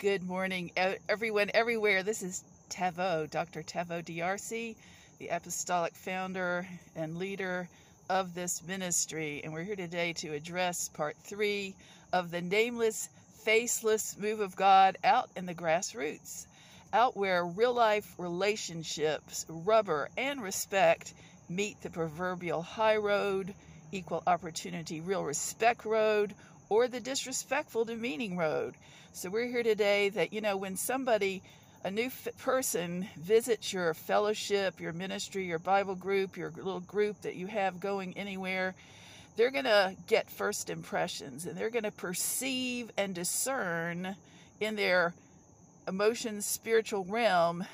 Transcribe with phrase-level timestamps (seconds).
[0.00, 0.70] Good morning,
[1.10, 2.02] everyone, everywhere.
[2.02, 3.62] This is Taveau, Dr.
[3.62, 4.74] Taveau D'Arcy,
[5.18, 6.66] the apostolic founder
[6.96, 7.68] and leader
[8.08, 9.42] of this ministry.
[9.44, 11.74] And we're here today to address part three
[12.14, 13.10] of the nameless,
[13.44, 16.46] faceless move of God out in the grassroots,
[16.94, 21.12] out where real life relationships, rubber, and respect
[21.50, 23.52] meet the proverbial high road,
[23.92, 26.34] equal opportunity, real respect road,
[26.70, 28.74] or the disrespectful, demeaning road.
[29.12, 31.42] So we're here today that, you know, when somebody,
[31.84, 37.20] a new f- person visits your fellowship, your ministry, your Bible group, your little group
[37.22, 38.74] that you have going anywhere,
[39.36, 44.14] they're going to get first impressions and they're going to perceive and discern
[44.60, 45.12] in their
[45.88, 47.64] emotions, spiritual realm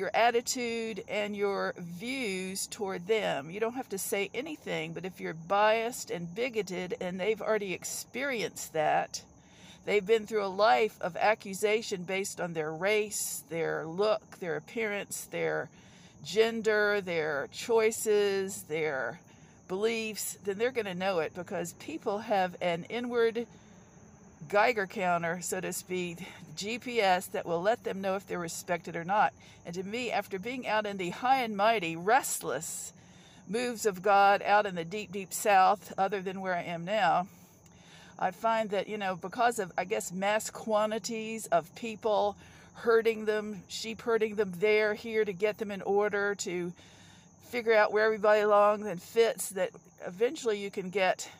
[0.00, 3.50] your attitude and your views toward them.
[3.50, 7.74] You don't have to say anything, but if you're biased and bigoted and they've already
[7.74, 9.22] experienced that,
[9.84, 15.28] they've been through a life of accusation based on their race, their look, their appearance,
[15.30, 15.68] their
[16.24, 19.20] gender, their choices, their
[19.68, 23.46] beliefs, then they're going to know it because people have an inward
[24.48, 26.18] Geiger counter, so to speak,
[26.56, 29.32] GPS that will let them know if they're respected or not.
[29.64, 32.92] And to me, after being out in the high and mighty, restless
[33.48, 37.28] moves of God out in the deep, deep south, other than where I am now,
[38.18, 42.36] I find that, you know, because of, I guess, mass quantities of people
[42.74, 46.72] hurting them, sheep herding them there, here to get them in order, to
[47.48, 49.70] figure out where everybody belongs and fits, that
[50.06, 51.30] eventually you can get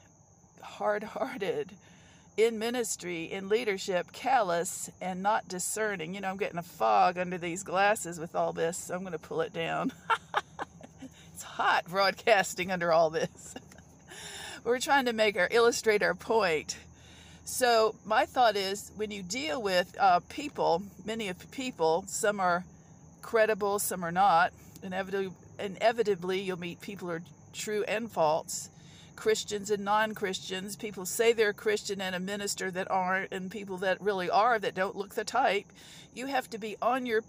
[0.62, 1.70] hard hearted
[2.36, 6.14] in ministry, in leadership, callous and not discerning.
[6.14, 9.12] You know, I'm getting a fog under these glasses with all this, so I'm going
[9.12, 9.92] to pull it down.
[11.34, 13.54] it's hot broadcasting under all this.
[14.64, 16.76] We're trying to make our illustrate our point.
[17.44, 22.64] So my thought is, when you deal with uh, people, many of people, some are
[23.22, 24.52] credible, some are not.
[24.82, 28.70] Inevitably, inevitably, you'll meet people who are true and false.
[29.20, 33.76] Christians and non Christians, people say they're Christian and a minister that aren't, and people
[33.76, 35.66] that really are that don't look the type.
[36.14, 37.22] You have to be on your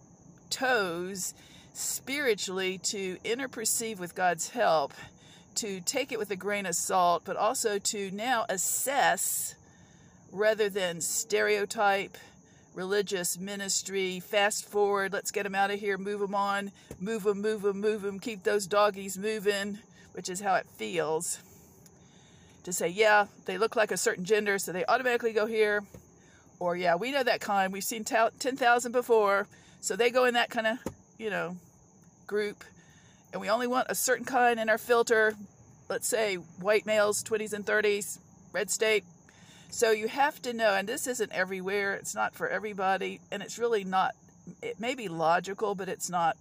[0.50, 1.34] toes
[1.74, 4.94] spiritually to interperceive with God's help,
[5.56, 9.56] to take it with a grain of salt, but also to now assess
[10.32, 12.18] rather than stereotype
[12.74, 16.72] religious ministry, fast forward, let's get them out of here, move them on,
[17.02, 19.80] move them, move them, move them, keep those doggies moving,
[20.14, 21.40] which is how it feels
[22.64, 25.84] to say, yeah, they look like a certain gender, so they automatically go here.
[26.60, 27.74] Or, yeah, we know that kind.
[27.74, 29.48] We've seen 10,000 before,
[29.80, 30.78] so they go in that kind of,
[31.18, 31.58] you know,
[32.28, 32.64] group.
[33.34, 35.34] And we only want a certain kind in our filter.
[35.90, 38.20] Let's say white males, 20s and 30s,
[38.54, 39.06] red state.
[39.70, 43.58] So you have to know, and this isn't everywhere, it's not for everybody, and it's
[43.58, 44.14] really not,
[44.62, 46.36] it may be logical, but it's not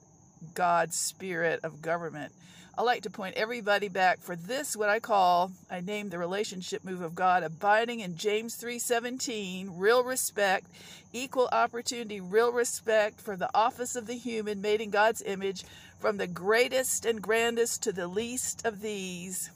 [0.55, 2.33] God's spirit of government.
[2.79, 6.85] I like to point everybody back for this what I call I name the relationship
[6.85, 10.67] move of God abiding in James 3:17 real respect
[11.13, 15.65] equal opportunity real respect for the office of the human made in God's image
[15.99, 19.51] from the greatest and grandest to the least of these.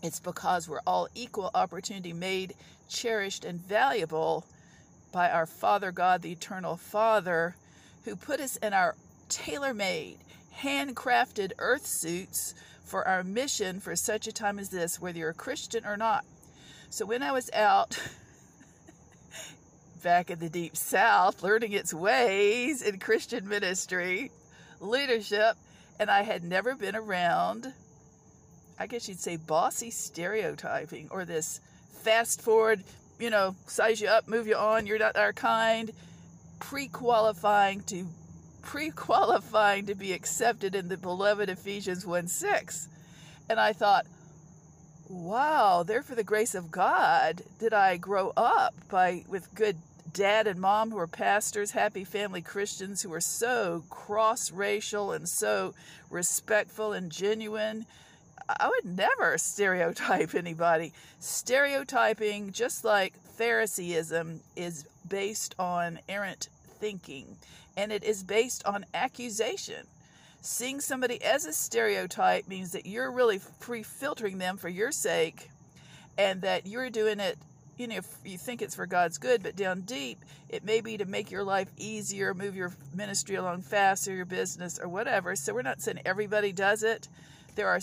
[0.00, 2.54] It's because we're all equal opportunity made
[2.88, 4.46] cherished and valuable
[5.10, 7.56] by our Father God the eternal Father
[8.04, 8.94] who put us in our
[9.28, 10.18] tailor-made
[10.62, 12.54] handcrafted earth suits
[12.84, 16.24] for our mission for such a time as this, whether you're a Christian or not.
[16.90, 17.98] So when I was out
[20.02, 24.30] back in the deep south, learning its ways in Christian ministry,
[24.80, 25.56] leadership,
[26.00, 27.72] and I had never been around,
[28.78, 31.60] I guess you'd say bossy stereotyping or this
[32.02, 32.82] fast forward,
[33.18, 35.90] you know, size you up, move you on, you're not our kind,
[36.58, 38.06] pre qualifying to
[38.68, 42.88] pre qualifying to be accepted in the beloved Ephesians 1 6.
[43.48, 44.04] And I thought,
[45.08, 49.78] wow, there for the grace of God did I grow up by with good
[50.12, 55.26] dad and mom who are pastors, happy family Christians who are so cross racial and
[55.26, 55.72] so
[56.10, 57.86] respectful and genuine.
[58.60, 60.92] I would never stereotype anybody.
[61.20, 66.50] Stereotyping, just like Phariseeism, is based on errant
[66.80, 67.36] thinking,
[67.76, 69.86] and it is based on accusation.
[70.40, 75.50] Seeing somebody as a stereotype means that you're really pre filtering them for your sake,
[76.16, 77.38] and that you're doing it,
[77.76, 80.96] you know, if you think it's for God's good, but down deep, it may be
[80.96, 85.36] to make your life easier, move your ministry along faster, your business, or whatever.
[85.36, 87.08] So we're not saying everybody does it.
[87.54, 87.80] There are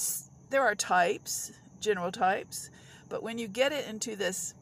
[0.50, 2.70] there are types, general types,
[3.10, 4.54] but when you get it into this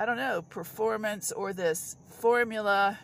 [0.00, 2.98] I don't know, performance or this formula.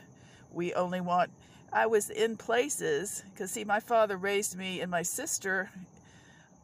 [0.53, 1.31] We only want.
[1.73, 5.71] I was in places because see, my father raised me and my sister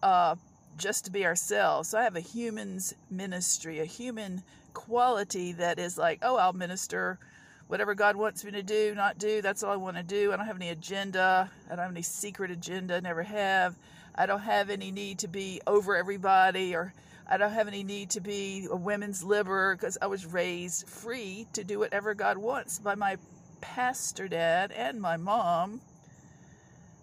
[0.03, 0.37] uh,
[0.77, 1.91] just to be ourselves.
[1.91, 4.43] So I have a human's ministry, a human
[4.73, 7.19] quality that is like, oh, I'll minister
[7.67, 9.41] whatever God wants me to do, not do.
[9.41, 10.33] That's all I want to do.
[10.33, 11.51] I don't have any agenda.
[11.67, 13.01] I don't have any secret agenda.
[13.01, 13.77] Never have.
[14.15, 16.93] I don't have any need to be over everybody or
[17.27, 21.47] I don't have any need to be a women's liber because I was raised free
[21.55, 23.17] to do whatever God wants by my
[23.61, 25.81] pastor dad and my mom.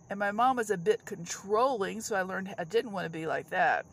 [0.10, 3.26] And my mom was a bit controlling, so I learned I didn't want to be
[3.26, 3.86] like that.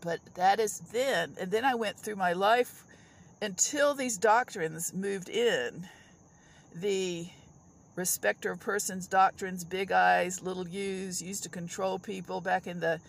[0.00, 1.34] But that is then.
[1.40, 2.84] And then I went through my life
[3.42, 5.88] until these doctrines moved in.
[6.74, 7.28] The
[7.96, 13.00] respecter of persons doctrines, big eyes, little U's, used to control people back in the,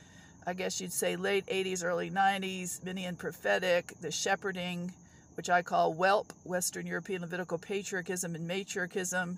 [0.45, 4.93] I guess you'd say, late 80s, early 90s, Minion prophetic, the shepherding,
[5.37, 9.37] which I call WELP, Western European Levitical Patriarchism and Matriarchism,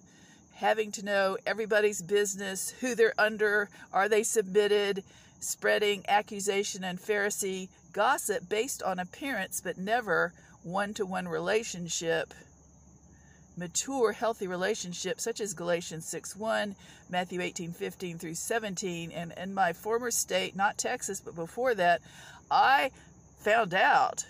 [0.54, 5.04] having to know everybody's business, who they're under, are they submitted,
[5.42, 12.34] spreading accusation and Pharisee gossip based on appearance, but never one to one relationship
[13.60, 16.76] mature, healthy relationships, such as Galatians 6 1,
[17.10, 19.12] Matthew 18 15 through 17.
[19.12, 22.02] And in my former state, not Texas, but before that,
[22.50, 22.92] I
[23.38, 24.26] found out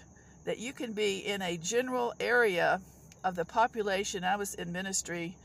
[0.49, 2.81] that you can be in a general area
[3.23, 4.23] of the population.
[4.23, 5.35] I was in ministry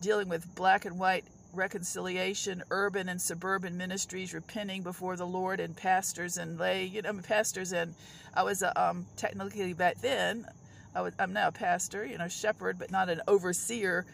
[0.00, 5.76] dealing with black and white reconciliation, urban and suburban ministries, repenting before the Lord, and
[5.76, 7.74] pastors and lay, you know, pastors.
[7.74, 7.94] And
[8.32, 10.46] I was um, technically back then
[10.94, 14.06] I was, I'm now a pastor, you know, shepherd, but not an overseer,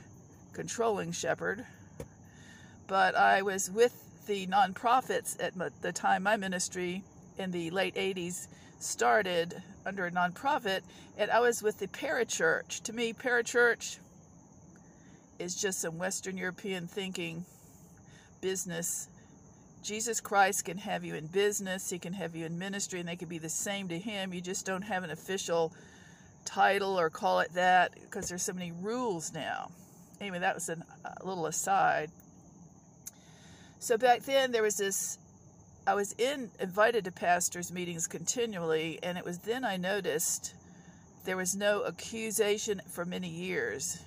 [0.53, 1.65] controlling shepherd.
[2.89, 3.95] But I was with
[4.27, 7.05] the nonprofits at the time my ministry
[7.39, 8.49] in the late 80s
[8.83, 10.81] started under a nonprofit,
[11.17, 12.83] and I was with the parachurch.
[12.83, 13.99] To me, parachurch
[15.39, 17.45] is just some Western European thinking
[18.41, 19.09] business.
[19.83, 23.17] Jesus Christ can have you in business, He can have you in ministry, and they
[23.17, 24.35] can be the same to Him.
[24.35, 25.73] You just don't have an official
[26.45, 29.71] title or call it that because there's so many rules now.
[30.21, 32.11] Anyway, that was an, a little aside.
[33.79, 35.19] So back then there was this
[35.91, 40.55] I was in invited to pastors meetings continually and it was then I noticed
[41.25, 44.01] there was no accusation for many years.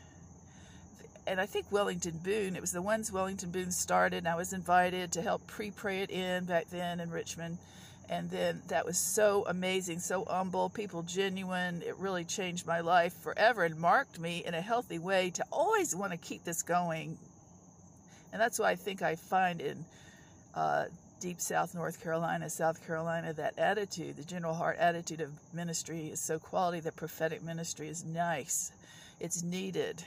[1.28, 4.54] And I think Wellington Boone, it was the ones Wellington Boone started, and I was
[4.54, 7.58] invited to help pre pray it in back then in Richmond
[8.10, 11.82] and then that was so amazing, so humble, people genuine.
[11.86, 15.94] It really changed my life forever and marked me in a healthy way to always
[15.94, 17.18] want to keep this going.
[18.32, 19.84] And that's why I think I find in
[20.56, 20.86] uh,
[21.24, 26.20] deep South North Carolina, South Carolina, that attitude, the general heart attitude of ministry is
[26.20, 26.82] so quality.
[26.82, 28.74] that prophetic ministry is nice.
[29.22, 30.04] It's needed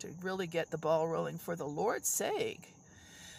[0.00, 2.74] to really get the ball rolling for the Lord's sake.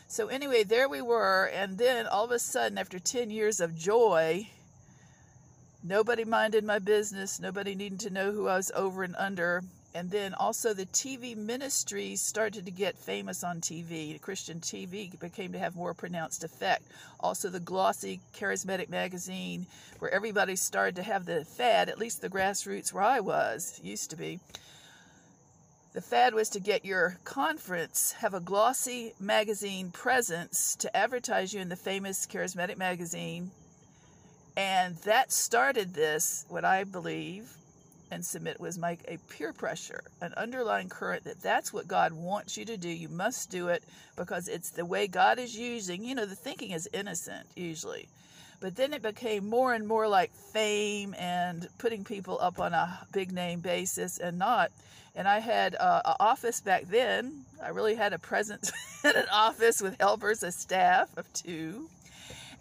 [0.07, 1.51] So, anyway, there we were.
[1.53, 4.47] And then all of a sudden, after 10 years of joy,
[5.83, 9.63] nobody minded my business, nobody needed to know who I was over and under.
[9.97, 14.21] And then also the TV ministry started to get famous on TV.
[14.21, 16.83] Christian TV became to have more pronounced effect.
[17.19, 19.65] Also, the glossy, charismatic magazine,
[19.97, 24.11] where everybody started to have the fad, at least the grassroots where I was, used
[24.11, 24.39] to be
[25.93, 31.59] the fad was to get your conference, have a glossy magazine presence to advertise you
[31.59, 33.49] in the famous charismatic magazine.
[34.55, 37.57] And that started this, what I believe
[38.11, 42.57] and submit was my a peer pressure, an underlying current that that's what God wants
[42.57, 42.89] you to do.
[42.89, 43.83] You must do it
[44.15, 46.03] because it's the way God is using.
[46.03, 48.07] You know, the thinking is innocent usually.
[48.59, 53.05] But then it became more and more like fame and putting people up on a
[53.11, 54.71] big name basis and not.
[55.15, 57.45] And I had uh, an office back then.
[57.63, 58.71] I really had a presence
[59.03, 61.89] in an office with helpers, a staff of two.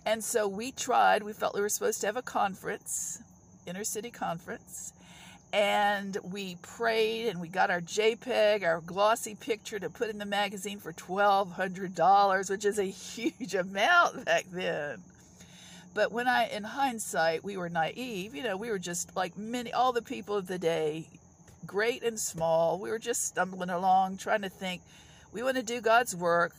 [0.05, 3.21] And so we tried, we felt we were supposed to have a conference,
[3.67, 4.93] inner city conference.
[5.53, 10.27] And we prayed and we got our JPEG, our glossy picture to put in the
[10.27, 15.03] magazine for $1,200, which is a huge amount back then.
[15.95, 19.73] But when I, in hindsight, we were naive, you know, we were just like many,
[19.73, 21.09] all the people of the day,
[21.67, 22.79] great and small.
[22.79, 24.83] We were just stumbling along, trying to think,
[25.33, 26.53] we want to do God's work.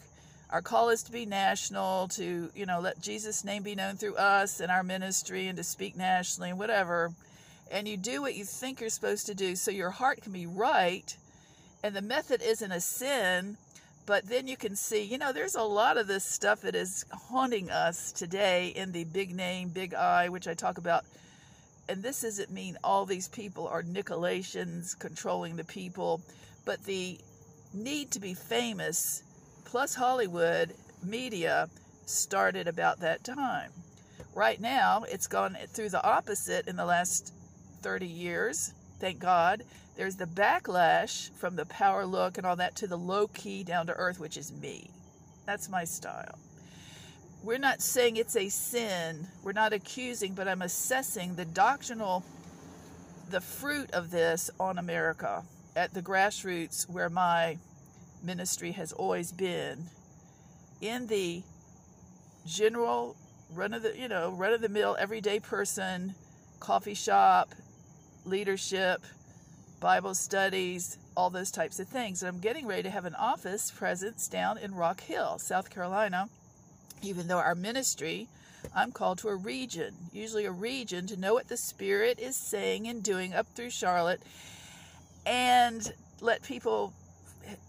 [0.49, 4.15] Our call is to be national, to, you know, let Jesus' name be known through
[4.15, 7.11] us and our ministry and to speak nationally and whatever.
[7.71, 10.45] And you do what you think you're supposed to do so your heart can be
[10.45, 11.15] right
[11.83, 13.57] and the method isn't a sin
[14.05, 17.03] but then you can see, you know, there's a lot of this stuff that is
[17.11, 21.03] haunting us today in the big name, big I, which I talk about
[21.89, 26.21] and this doesn't mean all these people are Nicolaitans controlling the people,
[26.65, 27.17] but the
[27.73, 29.23] need to be famous
[29.65, 31.69] plus Hollywood media
[32.05, 33.71] started about that time.
[34.35, 37.33] Right now, it's gone through the opposite in the last
[37.81, 39.63] 30 years, thank God.
[39.95, 43.87] There's the backlash from the power look and all that to the low key down
[43.87, 44.89] to earth, which is me.
[45.45, 46.37] That's my style.
[47.43, 49.27] We're not saying it's a sin.
[49.43, 52.23] We're not accusing, but I'm assessing the doctrinal,
[53.29, 55.43] the fruit of this on America
[55.75, 57.57] at the grassroots where my
[58.23, 59.85] ministry has always been.
[60.81, 61.43] In the
[62.45, 63.15] general
[63.53, 66.15] run of the, you know, run of the mill, everyday person,
[66.59, 67.49] coffee shop,
[68.27, 69.03] leadership,
[69.79, 72.21] Bible studies, all those types of things.
[72.21, 76.29] And I'm getting ready to have an office presence down in Rock Hill, South Carolina.
[77.01, 78.27] Even though our ministry,
[78.75, 82.87] I'm called to a region, usually a region, to know what the Spirit is saying
[82.87, 84.21] and doing up through Charlotte
[85.25, 86.93] and let people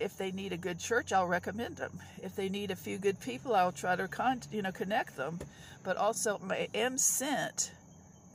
[0.01, 2.01] if they need a good church, I'll recommend them.
[2.23, 5.39] If they need a few good people, I'll try to con- you know connect them.
[5.85, 7.73] But also, I am sent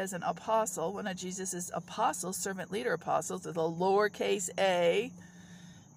[0.04, 5.12] as an apostle, one of Jesus' apostles, servant leader apostles, with a lowercase a,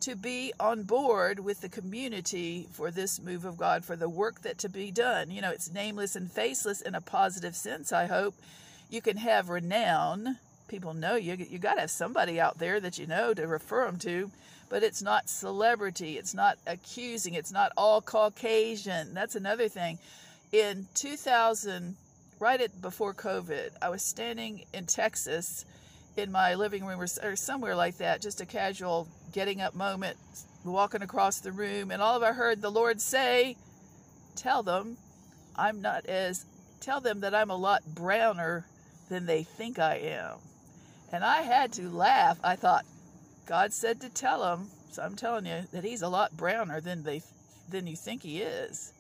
[0.01, 4.43] to be on board with the community for this move of God, for the work
[4.43, 5.31] that to be done.
[5.31, 8.35] You know, it's nameless and faceless in a positive sense, I hope.
[8.89, 10.39] You can have renown.
[10.69, 11.35] People know you.
[11.35, 14.31] You got to have somebody out there that you know to refer them to
[14.69, 16.19] but it's not celebrity.
[16.19, 17.35] It's not accusing.
[17.35, 19.15] It's not all Caucasian.
[19.15, 19.99] That's another thing.
[20.53, 21.97] In 2000,
[22.39, 25.65] right at before COVID, I was standing in Texas
[26.17, 30.17] in my living room or, or somewhere like that, just a casual getting up moment,
[30.65, 33.57] walking across the room, and all of I heard the Lord say,
[34.35, 34.97] "Tell them
[35.57, 36.47] I'm not as
[36.81, 38.67] tell them that I'm a lot browner
[39.09, 40.39] than they think I am."
[41.13, 42.39] And I had to laugh.
[42.43, 42.85] I thought,
[43.47, 47.03] God said to tell them, so I'm telling you that he's a lot browner than
[47.05, 47.23] they
[47.69, 48.93] than you think he is.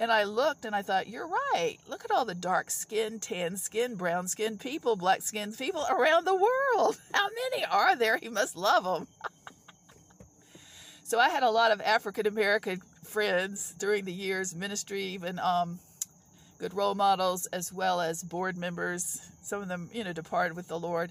[0.00, 1.78] And I looked and I thought, you're right.
[1.88, 6.24] Look at all the dark skin, tan skin, brown skin people, black skin people around
[6.24, 6.96] the world.
[7.12, 8.16] How many are there?
[8.16, 9.08] He must love them.
[11.02, 15.80] so I had a lot of African American friends during the years, ministry, even um,
[16.60, 19.20] good role models, as well as board members.
[19.42, 21.10] Some of them, you know, departed with the Lord.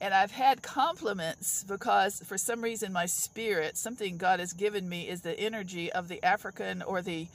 [0.00, 5.08] And I've had compliments because for some reason my spirit, something God has given me,
[5.08, 7.26] is the energy of the African or the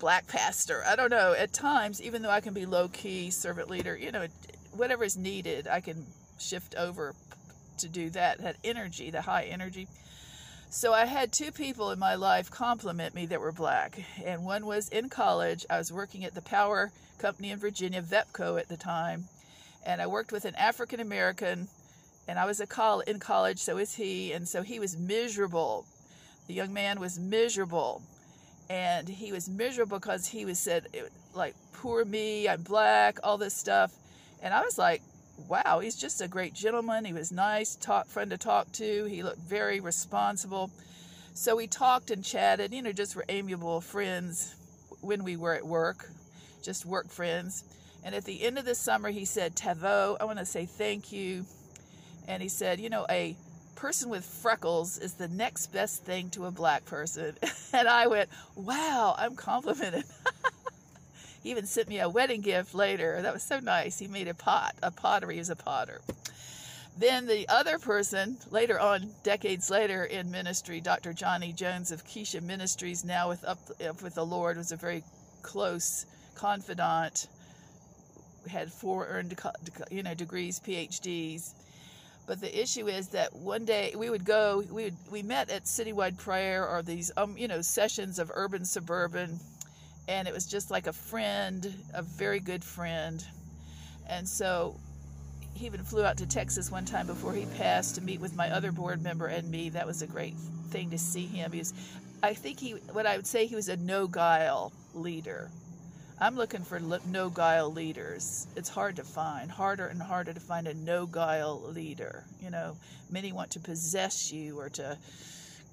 [0.00, 0.82] black pastor.
[0.84, 1.32] I don't know.
[1.32, 4.26] At times, even though I can be low key, servant leader, you know,
[4.72, 6.04] whatever is needed, I can
[6.40, 7.14] shift over
[7.78, 8.38] to do that.
[8.38, 9.86] That energy, the high energy.
[10.70, 14.02] So I had two people in my life compliment me that were black.
[14.24, 15.64] And one was in college.
[15.70, 19.28] I was working at the power company in Virginia, VEPCO at the time
[19.84, 21.68] and I worked with an African American,
[22.28, 25.86] and I was a col- in college, so was he, and so he was miserable.
[26.46, 28.02] The young man was miserable,
[28.70, 30.86] and he was miserable because he was said
[31.34, 33.92] like, "Poor me, I'm black," all this stuff,
[34.42, 35.02] and I was like,
[35.48, 37.04] "Wow, he's just a great gentleman.
[37.04, 39.04] He was nice, talk friend to talk to.
[39.04, 40.70] He looked very responsible."
[41.34, 44.54] So we talked and chatted, you know, just were amiable friends
[45.00, 46.08] when we were at work,
[46.62, 47.64] just work friends.
[48.04, 51.12] And at the end of the summer, he said, tavo I want to say thank
[51.12, 51.44] you.
[52.28, 53.36] And he said, you know, a
[53.80, 57.34] person with freckles is the next best thing to a black person.
[57.72, 60.04] and I went, wow, I'm complimented.
[61.42, 63.22] he even sent me a wedding gift later.
[63.22, 63.98] That was so nice.
[63.98, 66.02] He made a pot, a pottery as a potter.
[66.98, 71.14] Then the other person, later on, decades later in ministry, Dr.
[71.14, 75.02] Johnny Jones of Kesha Ministries, now with Up, Up with the Lord, was a very
[75.40, 77.28] close confidant
[78.48, 79.38] had four earned
[79.90, 81.54] you know degrees, PhDs.
[82.30, 85.64] But the issue is that one day we would go, we would, we met at
[85.64, 89.40] citywide prayer or these um you know sessions of urban suburban,
[90.06, 93.26] and it was just like a friend, a very good friend,
[94.08, 94.76] and so
[95.54, 98.48] he even flew out to Texas one time before he passed to meet with my
[98.50, 99.68] other board member and me.
[99.68, 100.36] That was a great
[100.68, 101.50] thing to see him.
[101.50, 101.74] He was,
[102.22, 105.50] I think he, what I would say, he was a no guile leader.
[106.22, 108.46] I'm looking for no guile leaders.
[108.54, 112.24] It's hard to find, harder and harder to find a no guile leader.
[112.42, 112.76] You know,
[113.10, 114.98] many want to possess you or to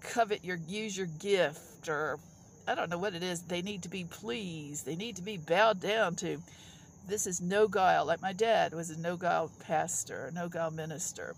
[0.02, 2.18] covet your use your gift or
[2.66, 3.42] I don't know what it is.
[3.42, 4.86] They need to be pleased.
[4.86, 6.42] They need to be bowed down to.
[7.10, 8.06] This is no guile.
[8.06, 11.36] Like my dad was a no guile pastor, no guile minister,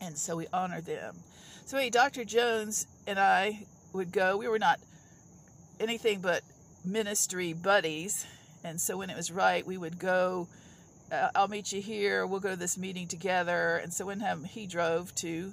[0.00, 1.16] and so we honor them.
[1.66, 2.24] So, hey, Dr.
[2.24, 4.38] Jones and I would go.
[4.38, 4.80] We were not
[5.80, 6.42] anything but
[6.84, 8.26] ministry buddies.
[8.64, 10.48] And so when it was right, we would go
[11.12, 12.26] uh, I'll meet you here.
[12.26, 13.76] We'll go to this meeting together.
[13.76, 15.52] And so when him, he drove to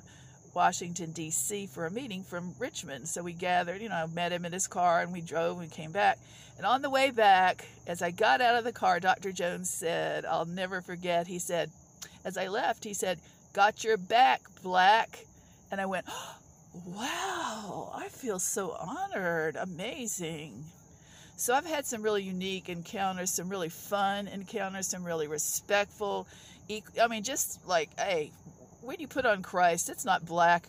[0.53, 1.67] Washington, D.C.
[1.67, 3.09] for a meeting from Richmond.
[3.09, 5.69] So we gathered, you know, I met him in his car and we drove and
[5.69, 6.17] came back.
[6.55, 9.33] And on the way back, as I got out of the car, Dr.
[9.33, 11.71] Jones said, I'll never forget, he said,
[12.24, 13.19] as I left, he said,
[13.51, 15.25] Got your back, Black.
[15.71, 16.36] And I went, oh,
[16.86, 19.55] Wow, I feel so honored.
[19.55, 20.63] Amazing.
[21.39, 26.27] So I've had some really unique encounters, some really fun encounters, some really respectful.
[27.01, 28.31] I mean, just like, hey,
[28.81, 30.67] when you put on Christ, it's not black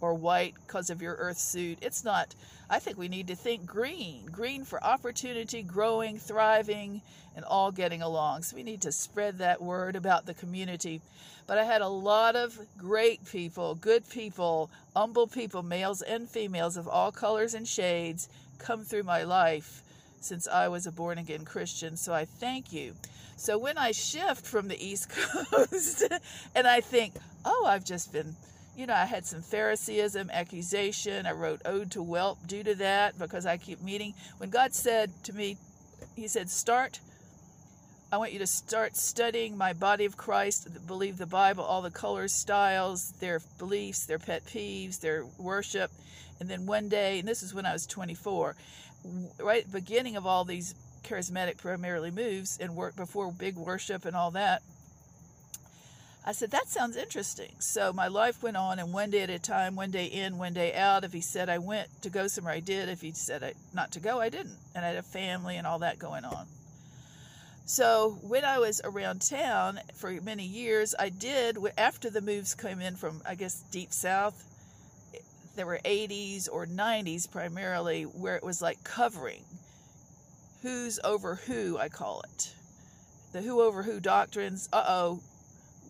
[0.00, 1.78] or white because of your earth suit.
[1.82, 2.36] It's not,
[2.70, 4.26] I think we need to think green.
[4.26, 7.02] Green for opportunity, growing, thriving,
[7.34, 8.44] and all getting along.
[8.44, 11.00] So we need to spread that word about the community.
[11.48, 16.76] But I had a lot of great people, good people, humble people, males and females
[16.76, 18.28] of all colors and shades
[18.60, 19.82] come through my life
[20.24, 21.96] since I was a born again Christian.
[21.96, 22.94] So I thank you.
[23.36, 25.10] So when I shift from the East
[25.50, 26.04] Coast
[26.54, 27.14] and I think,
[27.44, 28.36] oh, I've just been,
[28.76, 31.26] you know, I had some Phariseeism, accusation.
[31.26, 34.14] I wrote Ode to Whelp due to that because I keep meeting.
[34.38, 35.56] When God said to me,
[36.14, 37.00] He said, start.
[38.12, 41.90] I want you to start studying my body of Christ, believe the Bible, all the
[41.90, 45.90] colors, styles, their beliefs, their pet peeves, their worship.
[46.38, 48.54] And then one day, and this is when I was 24,
[49.40, 54.04] right at the beginning of all these charismatic primarily moves and work before big worship
[54.04, 54.60] and all that.
[56.26, 57.52] I said, that sounds interesting.
[57.60, 60.52] So my life went on, and one day at a time, one day in, one
[60.52, 61.04] day out.
[61.04, 62.90] If he said I went to go somewhere, I did.
[62.90, 64.58] If he said I, not to go, I didn't.
[64.74, 66.46] And I had a family and all that going on.
[67.64, 72.80] So when I was around town for many years, I did, after the moves came
[72.80, 74.44] in from, I guess, deep south,
[75.54, 79.44] there were 80s or 90s primarily where it was like covering.
[80.62, 82.54] Who's over who i call it.
[83.32, 85.20] The who over who doctrines uh-oh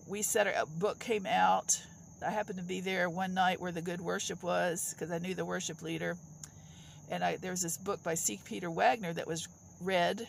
[0.07, 1.81] we said a book came out.
[2.25, 5.35] I happened to be there one night where the good worship was because i knew
[5.35, 6.17] the worship leader.
[7.11, 8.41] And I, there was this book by C.
[8.45, 9.49] Peter Wagner that was
[9.81, 10.27] read,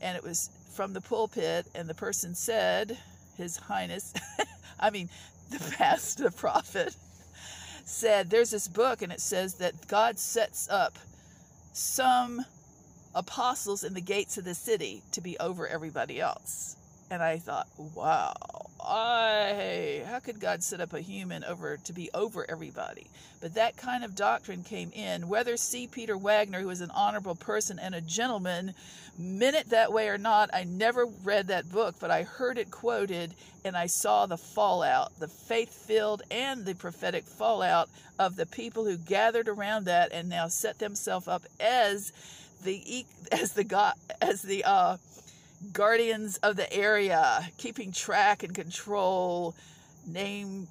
[0.00, 2.98] and it was from the pulpit, and the person said,
[3.36, 4.12] His Highness,
[4.80, 5.08] I mean,
[5.50, 6.94] the past, the prophet,
[7.84, 10.98] said there's this book and it says that God sets up
[11.72, 12.44] some
[13.14, 16.76] apostles in the gates of the city to be over everybody else.
[17.10, 18.34] And I thought, wow,
[18.86, 23.08] How could God set up a human over to be over everybody?
[23.40, 25.28] But that kind of doctrine came in.
[25.28, 25.86] Whether C.
[25.86, 28.74] Peter Wagner, who was an honorable person and a gentleman,
[29.18, 32.70] meant it that way or not, I never read that book, but I heard it
[32.70, 38.46] quoted and I saw the fallout, the faith filled and the prophetic fallout of the
[38.46, 42.12] people who gathered around that and now set themselves up as
[42.64, 44.96] the as the God as the uh
[45.72, 49.54] guardians of the area, keeping track and control,
[50.06, 50.68] name,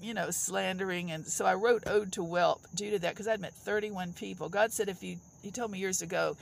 [0.00, 1.10] you know, slandering.
[1.10, 4.48] And so I wrote Ode to Whelp due to that because I'd met 31 people.
[4.48, 6.36] God said, if you, He told me years ago,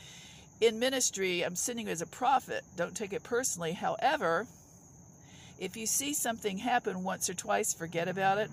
[0.60, 2.64] in ministry, I'm sending you as a prophet.
[2.76, 3.72] Don't take it personally.
[3.72, 4.46] However,
[5.58, 8.50] if you see something happen once or twice, forget about it.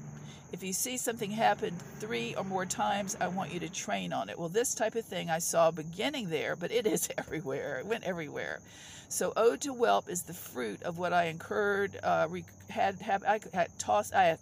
[0.52, 4.30] If you see something happen three or more times, I want you to train on
[4.30, 4.38] it.
[4.38, 7.80] Well, this type of thing I saw beginning there, but it is everywhere.
[7.80, 8.60] It went everywhere.
[9.08, 12.30] So, ode to whelp is the fruit of what I incurred, uh,
[12.70, 14.40] had, have, I had tossed, I had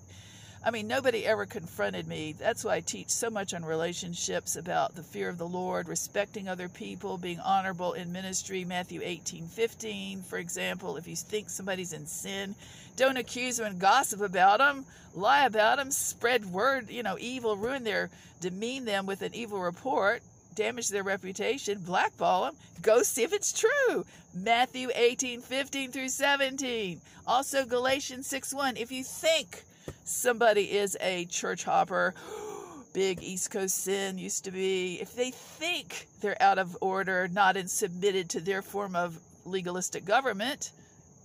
[0.62, 2.36] I mean, nobody ever confronted me.
[2.38, 6.50] That's why I teach so much on relationships about the fear of the Lord, respecting
[6.50, 8.66] other people, being honorable in ministry.
[8.66, 12.56] Matthew 18 15, for example, if you think somebody's in sin,
[12.98, 17.56] don't accuse them and gossip about them, lie about them, spread word, you know, evil,
[17.56, 18.10] ruin their,
[18.42, 20.22] demean them with an evil report
[20.56, 24.06] damage their reputation, blackball them, go see if it's true.
[24.34, 27.00] Matthew 18, 15 through 17.
[27.26, 28.76] Also Galatians 6, 1.
[28.76, 29.64] If you think
[30.04, 32.14] somebody is a church hopper,
[32.94, 37.58] big East Coast sin used to be, if they think they're out of order, not
[37.58, 40.72] in submitted to their form of legalistic government,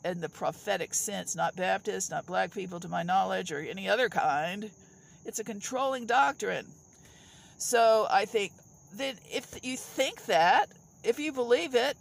[0.04, 4.08] in the prophetic sense, not Baptist, not black people to my knowledge, or any other
[4.08, 4.70] kind,
[5.24, 6.66] it's a controlling doctrine.
[7.56, 8.52] So I think
[8.96, 10.66] that if you think that,
[11.02, 11.96] if you believe it,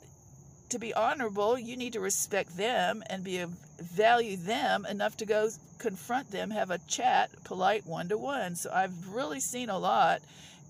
[0.74, 3.46] to be honorable, you need to respect them and be
[3.80, 8.56] value them enough to go confront them, have a chat, polite one to one.
[8.56, 10.22] So I've really seen a lot.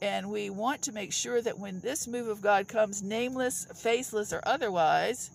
[0.02, 4.34] And we want to make sure that when this move of God comes, nameless, faceless,
[4.34, 5.32] or otherwise,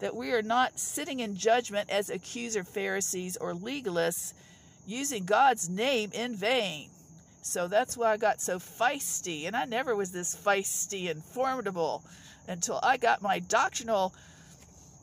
[0.00, 4.34] that we are not sitting in judgment as accuser Pharisees or legalists
[4.86, 6.90] using God's name in vain.
[7.42, 9.46] So that's why I got so feisty.
[9.46, 12.02] And I never was this feisty and formidable
[12.48, 14.14] until I got my doctrinal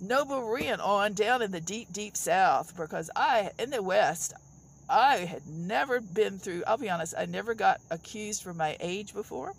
[0.01, 4.33] Noble Berean on down in the deep, deep South because I, in the West,
[4.89, 9.13] I had never been through, I'll be honest, I never got accused for my age
[9.13, 9.53] before.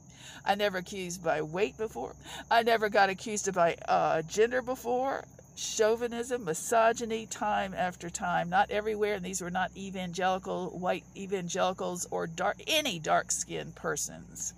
[0.45, 2.15] I never accused by weight before.
[2.51, 5.25] I never got accused by uh, gender before.
[5.61, 12.27] Chauvinism, misogyny, time after time, not everywhere, and these were not evangelical, white evangelicals, or
[12.27, 14.55] dark, any dark skinned persons.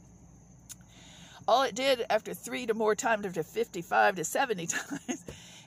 [1.48, 5.24] All it did after three to more times, after 55 to 70 times,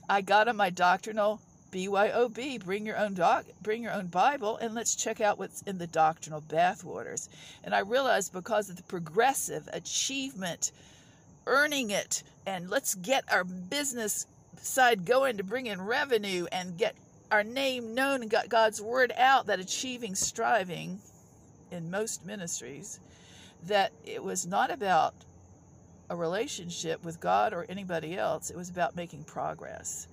[0.07, 4.73] I got on my doctrinal BYOB, bring your own doc, bring your own Bible, and
[4.73, 7.27] let's check out what's in the doctrinal bathwaters.
[7.61, 10.71] And I realized because of the progressive achievement,
[11.45, 14.27] earning it, and let's get our business
[14.61, 16.95] side going to bring in revenue and get
[17.31, 20.99] our name known and got God's word out, that achieving, striving
[21.71, 22.99] in most ministries,
[23.63, 25.13] that it was not about
[26.09, 28.49] a relationship with God or anybody else.
[28.49, 30.07] It was about making progress.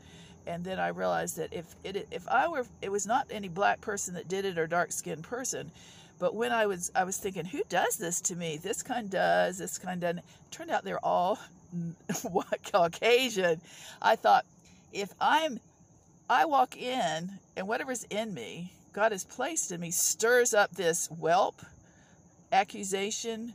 [0.47, 3.81] And then I realized that if it if I were it was not any black
[3.81, 5.71] person that did it or dark skinned person,
[6.19, 8.57] but when I was I was thinking, who does this to me?
[8.57, 10.25] This kind does, this kind doesn't.
[10.51, 11.39] Turned out they're all
[12.73, 13.61] Caucasian.
[14.01, 14.45] I thought
[14.93, 15.61] if I'm
[16.29, 21.09] I walk in and whatever's in me, God has placed in me, stirs up this
[21.09, 21.63] whelp
[22.53, 23.55] accusation,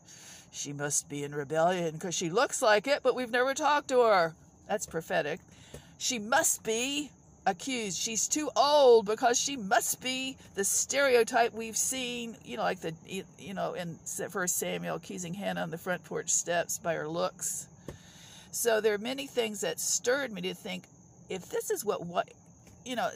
[0.51, 4.01] she must be in rebellion because she looks like it, but we've never talked to
[4.01, 4.33] her.
[4.67, 5.39] That's prophetic.
[5.97, 7.11] She must be
[7.45, 7.97] accused.
[7.97, 12.93] She's too old because she must be the stereotype we've seen, you know, like the,
[13.39, 13.97] you know, in
[14.29, 17.67] First Samuel accusing Hannah on the front porch steps by her looks.
[18.57, 20.85] So there are many things that stirred me to think,
[21.29, 22.27] if this is what, what,
[22.83, 23.09] you know,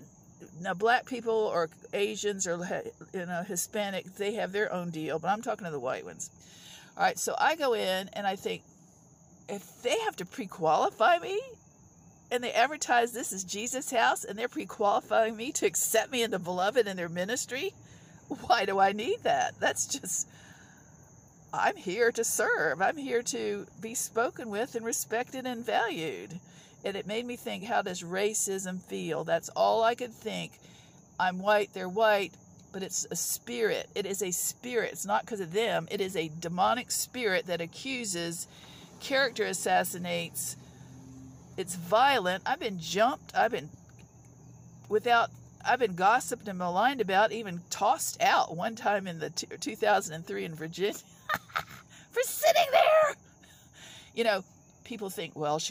[0.62, 2.60] now black people or Asians or
[3.12, 6.30] you know Hispanic, they have their own deal, but I'm talking to the white ones.
[6.96, 8.62] All right, so I go in and I think,
[9.50, 11.42] if they have to pre qualify me
[12.30, 16.22] and they advertise this is Jesus' house and they're pre qualifying me to accept me
[16.22, 17.74] in the beloved in their ministry,
[18.28, 19.56] why do I need that?
[19.60, 20.28] That's just,
[21.54, 22.82] I'm here to serve.
[22.82, 26.40] I'm here to be spoken with and respected and valued.
[26.84, 29.24] And it made me think, how does racism feel?
[29.24, 30.54] That's all I could think.
[31.20, 32.34] I'm white, they're white
[32.72, 33.90] but it's a spirit.
[33.96, 34.92] It is a spirit.
[34.94, 35.88] It's not because of them.
[35.92, 38.48] It is a demonic spirit that accuses,
[39.00, 40.56] character assassinates.
[41.58, 42.44] It's violent.
[42.46, 43.36] I've been jumped.
[43.36, 43.70] I've been
[44.90, 45.30] without.
[45.64, 50.46] I've been gossiped and maligned about, even tossed out one time in the t- 2003
[50.46, 50.98] in Virginia
[52.12, 53.16] for sitting there.
[54.14, 54.44] You know,
[54.84, 55.70] people think, well, she